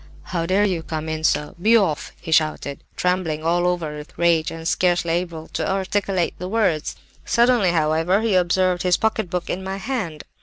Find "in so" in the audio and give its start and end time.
1.07-1.53